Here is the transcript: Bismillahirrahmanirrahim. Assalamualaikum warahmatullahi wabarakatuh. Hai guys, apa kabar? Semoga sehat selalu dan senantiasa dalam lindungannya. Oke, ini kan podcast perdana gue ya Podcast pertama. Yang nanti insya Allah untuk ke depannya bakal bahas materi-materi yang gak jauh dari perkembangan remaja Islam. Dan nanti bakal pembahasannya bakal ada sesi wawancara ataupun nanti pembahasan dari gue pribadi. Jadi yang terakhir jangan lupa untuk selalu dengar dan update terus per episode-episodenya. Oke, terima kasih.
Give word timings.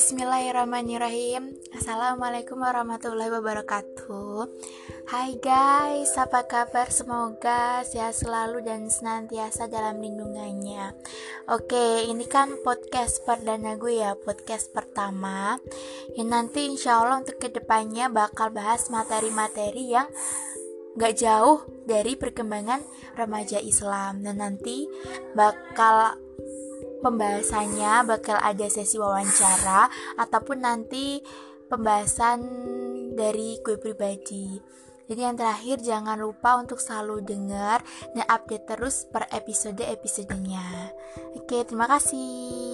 Bismillahirrahmanirrahim. 0.00 1.60
Assalamualaikum 1.76 2.56
warahmatullahi 2.56 3.36
wabarakatuh. 3.36 4.48
Hai 5.12 5.36
guys, 5.36 6.16
apa 6.16 6.48
kabar? 6.48 6.88
Semoga 6.88 7.84
sehat 7.84 8.16
selalu 8.16 8.64
dan 8.64 8.88
senantiasa 8.88 9.68
dalam 9.68 10.00
lindungannya. 10.00 10.96
Oke, 11.52 12.08
ini 12.08 12.24
kan 12.24 12.48
podcast 12.64 13.20
perdana 13.28 13.76
gue 13.76 14.00
ya 14.00 14.16
Podcast 14.16 14.72
pertama. 14.72 15.60
Yang 16.16 16.28
nanti 16.32 16.60
insya 16.64 17.04
Allah 17.04 17.20
untuk 17.20 17.36
ke 17.36 17.52
depannya 17.52 18.08
bakal 18.08 18.56
bahas 18.56 18.88
materi-materi 18.88 20.00
yang 20.00 20.08
gak 20.96 21.20
jauh 21.20 21.68
dari 21.84 22.16
perkembangan 22.16 22.80
remaja 23.20 23.60
Islam. 23.60 24.24
Dan 24.24 24.40
nanti 24.40 24.88
bakal 25.36 26.16
pembahasannya 27.00 28.06
bakal 28.06 28.36
ada 28.40 28.66
sesi 28.68 28.96
wawancara 29.00 29.88
ataupun 30.20 30.62
nanti 30.64 31.20
pembahasan 31.66 32.40
dari 33.16 33.58
gue 33.64 33.76
pribadi. 33.80 34.60
Jadi 35.10 35.26
yang 35.26 35.34
terakhir 35.34 35.82
jangan 35.82 36.22
lupa 36.22 36.54
untuk 36.62 36.78
selalu 36.78 37.26
dengar 37.26 37.82
dan 38.14 38.22
update 38.30 38.70
terus 38.70 39.10
per 39.10 39.26
episode-episodenya. 39.34 40.94
Oke, 41.34 41.66
terima 41.66 41.90
kasih. 41.90 42.69